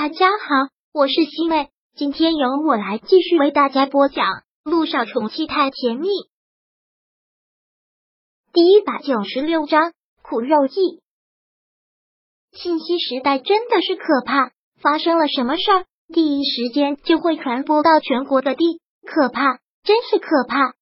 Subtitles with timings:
[0.00, 4.26] 大家好，我是西妹，今天由我来继续为大家播讲
[4.62, 6.06] 《路上宠妻太甜蜜》
[8.52, 9.92] 第一百九十六章
[10.22, 11.02] 苦肉计。
[12.52, 15.84] 信息时代真的是可怕，发生了什么事儿，
[16.14, 20.74] 第一时间就会传播到全国各地，可怕，真是可怕。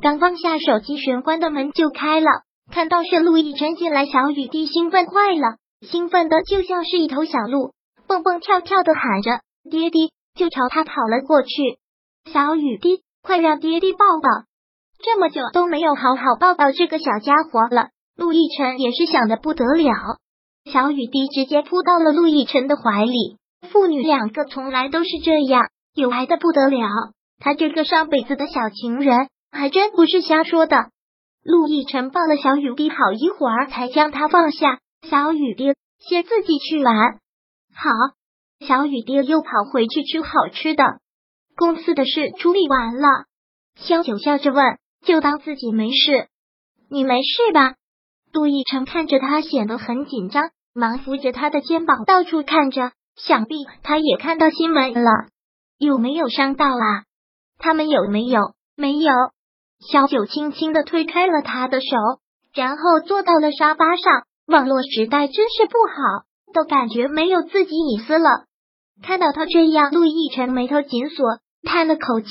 [0.00, 7.72] 刚放下手机，玄关的门就开了，看到是陆亦辰进来，小雨滴兴奋坏了，兴奋的就像是一头小鹿。
[8.10, 9.38] 蹦蹦跳跳的喊着
[9.70, 11.78] “爹爹”，就朝他跑了过去。
[12.24, 14.46] 小雨滴，快让爹爹抱抱！
[14.98, 17.90] 这么久都没有好好抱抱这个小家伙了。
[18.16, 19.94] 陆亦辰也是想的不得了。
[20.64, 23.36] 小雨滴直接扑到了陆亦辰的怀里。
[23.70, 26.88] 父女两个从来都是这样，有爱的不得了。
[27.38, 30.88] 他这个上辈子的小情人还真不是瞎说的。
[31.44, 34.80] 陆亦辰抱了小雨滴好一会儿，才将他放下。
[35.08, 37.20] 小雨滴，先自己去玩。
[37.74, 37.90] 好，
[38.66, 40.84] 小雨滴又跑回去吃好吃的。
[41.56, 43.08] 公司的事处理完了，
[43.76, 46.28] 萧九笑着问：“就当自己没事，
[46.90, 47.74] 你没事吧？”
[48.32, 55.10] 杜奕晨看着他，显得很紧张，忙扶着他的肩膀到处看着，想必他也看到新闻了。
[55.78, 57.04] 有没有伤到啊？
[57.58, 58.54] 他们有没有？
[58.76, 59.12] 没有。
[59.80, 61.86] 萧九轻轻的推开了他的手，
[62.54, 64.24] 然后坐到了沙发上。
[64.46, 66.24] 网络时代真是不好。
[66.52, 68.44] 都感觉没有自己隐私了。
[69.02, 71.26] 看到他这样，陆亦辰眉头紧锁，
[71.62, 72.28] 叹了口气。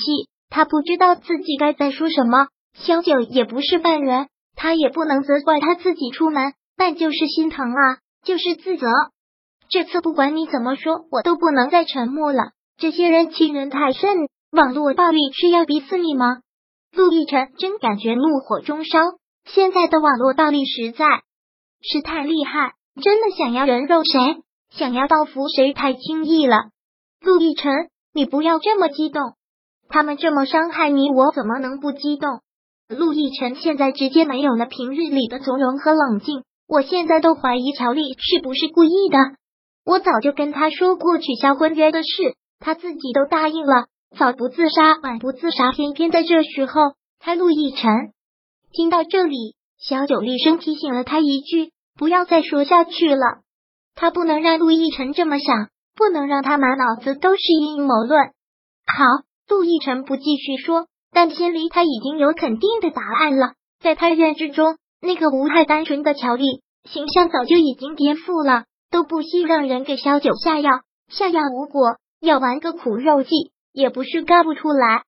[0.48, 2.48] 他不知道自己该再说什么。
[2.74, 8.86] 萧九也不是犯人，他也不能责怪他自己出门，但就是心疼啊，就是自责。
[9.68, 12.50] 这次不管你怎么说，我都不能再沉默了。
[12.76, 16.38] 这些人欺人太甚，网络暴力是要逼死你吗？
[16.92, 18.98] 陆亦辰真感觉怒火中烧。
[19.44, 21.06] 现在的网络暴力实在
[21.80, 22.74] 是太厉害。
[23.02, 24.42] 真的想要人肉谁？
[24.70, 25.72] 想要报复谁？
[25.72, 26.70] 太轻易了，
[27.20, 27.72] 陆亦辰，
[28.14, 29.34] 你不要这么激动。
[29.88, 32.40] 他们这么伤害你，我怎么能不激动？
[32.88, 39.18] 陆亦辰现在直接没有了平日里的从容和冷静，我现在都怀疑乔丽是不是故意的。
[39.84, 42.08] 我早就跟他说过取消婚约的事，
[42.58, 43.86] 他自己都答应了。
[44.16, 48.12] 早不自杀，晚不自杀，偏偏在这时候，他陆亦辰
[48.72, 51.72] 听到这里，小九厉声提醒了他一句。
[52.00, 53.42] 不要再说下去了，
[53.94, 58.18] 他不能让陆亦辰这么想，不能让他满脑子都是阴谋论。
[58.86, 59.04] 好，
[59.46, 63.52] 陆亦辰不继续说，但心里他已经有肯定的答案了。
[63.80, 70.70] 在他认知中，那个无害单纯的乔丽形象早就已经颠覆了，都不惜让人给小九下药，
[71.10, 75.02] 下药无果，要玩个苦肉计，也不是干不出来。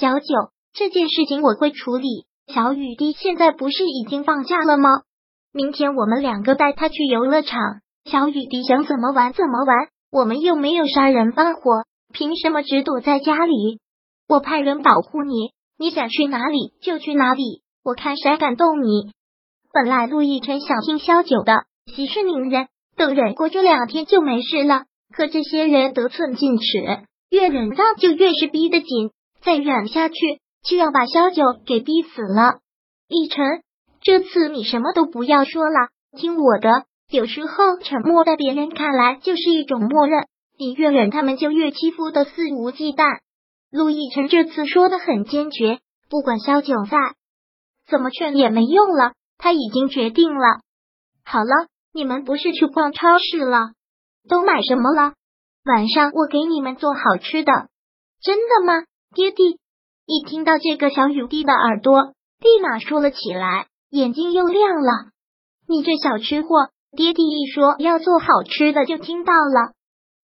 [0.00, 0.24] 小九，
[0.72, 2.24] 这件事情我会处理。
[2.46, 4.88] 小雨滴现在不是已经放假了吗？
[5.54, 7.60] 明天我们两个带他去游乐场，
[8.06, 13.78] 小雨滴想怎么玩怎么玩，我们又没有杀人放火，凭什么只躲在家里？
[14.26, 19.12] 我派人保护你，你想去哪里就去哪里，我看谁敢动你。
[19.74, 21.64] 本来陆亦辰想听萧九的
[21.94, 24.84] 息事宁人，等忍过这两天就没事了。
[25.14, 26.62] 可这些人得寸进尺，
[27.28, 29.10] 越忍让就越是逼得紧，
[29.42, 30.14] 再忍下去
[30.64, 32.60] 就要把萧九给逼死了。
[33.08, 33.62] 亦辰。
[34.02, 36.68] 这次你什么都不要说了，听我的。
[37.08, 40.26] 有时候沉默在别人看来就是一种默认，
[40.58, 43.20] 你越忍，他们就越欺负的肆无忌惮。
[43.70, 45.78] 陆亦辰这次说的很坚决，
[46.10, 46.98] 不管萧九在，
[47.86, 50.60] 怎么劝也没用了，他已经决定了。
[51.24, 53.72] 好了，你们不是去逛超市了？
[54.28, 55.12] 都买什么了？
[55.64, 57.52] 晚上我给你们做好吃的。
[58.20, 59.58] 真的吗，爹地？
[60.06, 63.68] 一听到这个，小雨滴的耳朵立马竖了起来。
[63.92, 65.10] 眼睛又亮了，
[65.68, 69.72] 你这小吃货，爹地一说要做好吃的就听到了。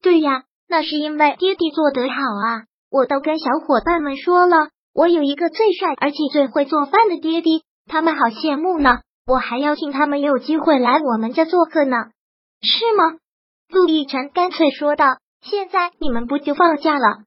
[0.01, 2.65] 对呀，那是因为爹地做得好啊！
[2.91, 9.01] 我都跟小伙伴们说了，我有一个最帅而且最会做饭的爹地，他们好羡慕呢。
[9.27, 11.97] 我还邀请他们有机会来我们家做客呢，
[12.63, 13.19] 是吗？
[13.69, 17.19] 陆亦辰干脆说道：“现在你们不就放假了？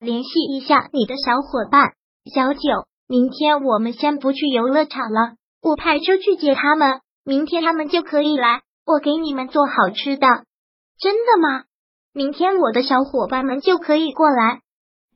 [0.00, 1.92] 联系一下你的小伙伴
[2.34, 2.60] 小九，
[3.06, 8.60] 明天我们先不去游乐场了。”我派车去接他们，明天他们就可以来。
[8.84, 10.26] 我给你们做好吃的，
[11.00, 11.64] 真的吗？
[12.12, 14.60] 明天我的小伙伴们就可以过来。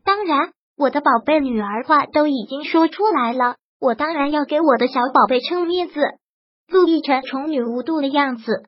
[0.05, 6.01] 当然，我的宝贝女儿话都已经说出来了，我当然要给我的小宝贝撑面子。
[6.67, 8.65] 陆亦辰宠女无度的样子，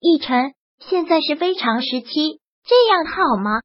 [0.00, 3.60] 亦辰现在是非常时期，这样好吗？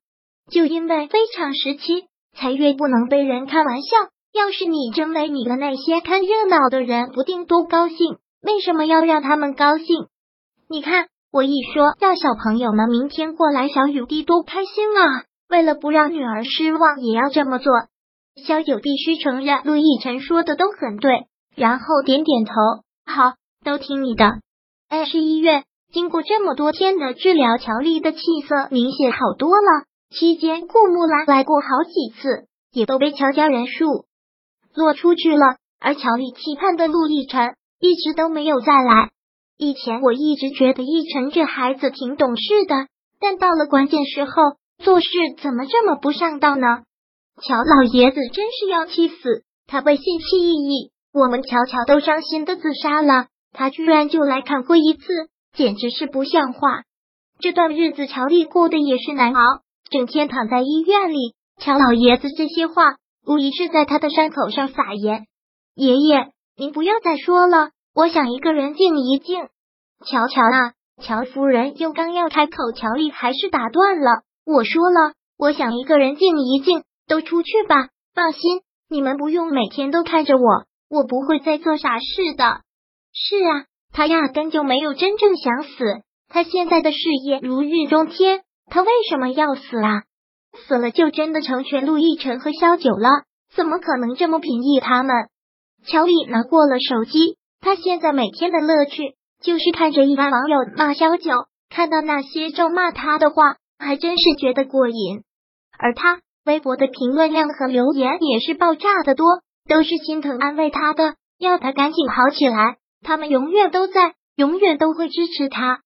[0.50, 3.90] 就因为非常时期，才越不能被人开玩笑。
[4.38, 9.86] 要是你真为你的那些看热闹的人不定多高兴，为什么要让他们高兴？
[10.70, 15.24] 你看我一说要小朋友们明天过来，小雨滴多开心啊！
[15.50, 17.74] 为了不让女儿失望，也要这么做。
[18.46, 21.26] 小九必须承认，陆亦辰说的都很对，
[21.56, 22.54] 然后点点头，
[23.06, 23.34] 好，
[23.64, 24.26] 都听你的。
[24.90, 29.86] 哎，市医院经过这么多天的治疗，乔丽的气色明显好多了。
[30.12, 34.06] 期间，顾木兰来过好几次，也都被乔家人数
[34.78, 35.58] 落出去了。
[35.80, 39.10] 而乔丽期盼的陆亦辰一直都没有再来。
[39.58, 42.88] 以前我一直觉得亦辰这孩子挺懂事的，
[43.20, 44.32] 但到了关键时候，
[44.78, 45.08] 做事
[45.42, 46.84] 怎么这么不上道呢？
[47.42, 49.44] 乔老爷子真是要气死！
[49.68, 55.04] 他被信弃义，我们乔乔都伤心的自杀了，他居然就来看过一次，
[55.54, 56.84] 简直是不像话。
[57.40, 59.42] 这段日子乔丽过得也是难熬，
[59.92, 61.36] 整天躺在医院里。
[61.60, 62.96] 乔老爷子这些话
[63.28, 65.28] 无疑是在他的伤口上撒盐。
[65.76, 69.50] 爷爷，您不要再说了，我想一个人静一静。
[70.06, 74.22] 乔乔啊，乔夫人又刚要开口，乔丽还是打断了。
[74.46, 76.84] 我说了，我想一个人静一静。
[77.10, 78.60] 都出去吧，放心，
[78.90, 82.60] 你们不用每天都看着我，我不会再做傻事的。
[83.14, 85.86] 是啊，他压根就没有真正想死，
[86.28, 90.04] 他现在的事业如日中天，他为什么要死啊？
[90.68, 93.10] 死了就真的成全陆亦辰和萧九了？
[93.56, 95.16] 怎么可能这么便宜他们？
[95.86, 101.32] 乔丽拿过了手机，他现在每天的乐趣就是看着一般网友骂萧九，
[101.70, 105.24] 看到那些咒骂他的话，还真是觉得过瘾，
[105.78, 106.20] 而他。
[106.46, 109.28] 微博的评论量和留言也是爆炸的多，
[109.68, 112.78] 都是心疼安慰他的，要他赶紧好起来。
[113.04, 115.82] 他们永远都在，永远都会支持他。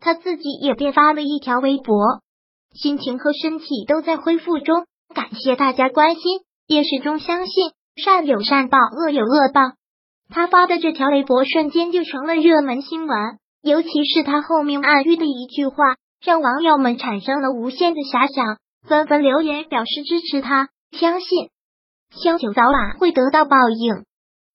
[0.00, 2.20] 他自己也便发了一条微博，
[2.74, 6.22] 心情和身体都在恢复中，感谢大家关心，
[6.66, 7.72] 也始终相信
[8.02, 9.60] 善有善报，恶有恶报。
[10.30, 13.18] 他发的这条微博瞬间就成了热门新闻，
[13.62, 18.56] 尤其是他后面暗喻的一句话，让网友们产生了无限的遐想。
[18.88, 21.50] 纷纷留言表示支持他，相信
[22.10, 24.04] 肖九早晚会得到报应。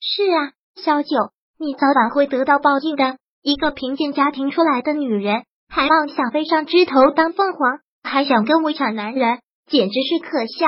[0.01, 3.17] 是啊，肖九，你早晚会得到报应的。
[3.41, 10.65] 一个贫贱家庭出来的女人，还妄想飞上枝头当凤凰，还想跟我抢男人，简直是可笑。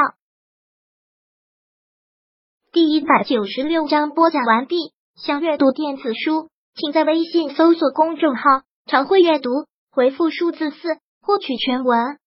[2.72, 4.76] 第一百九十六章播讲完毕。
[5.16, 8.44] 想阅读电子书，请在微信搜索公众号
[8.88, 9.50] “常会阅读”，
[9.92, 10.78] 回复数字四
[11.22, 12.20] 获取全文。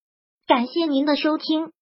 [0.47, 1.73] 感谢您的收听。